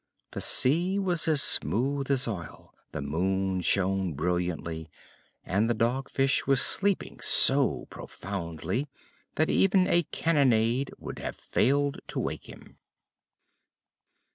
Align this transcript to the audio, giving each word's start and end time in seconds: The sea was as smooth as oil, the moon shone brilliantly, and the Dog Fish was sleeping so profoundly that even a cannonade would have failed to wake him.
The 0.31 0.41
sea 0.41 0.97
was 0.97 1.27
as 1.27 1.43
smooth 1.43 2.09
as 2.09 2.27
oil, 2.27 2.73
the 2.91 3.03
moon 3.03 3.61
shone 3.61 4.13
brilliantly, 4.15 4.89
and 5.45 5.69
the 5.69 5.75
Dog 5.75 6.09
Fish 6.09 6.47
was 6.47 6.59
sleeping 6.59 7.19
so 7.19 7.85
profoundly 7.91 8.87
that 9.35 9.51
even 9.51 9.85
a 9.87 10.01
cannonade 10.11 10.91
would 10.97 11.19
have 11.19 11.35
failed 11.35 11.99
to 12.07 12.19
wake 12.19 12.49
him. 12.49 12.79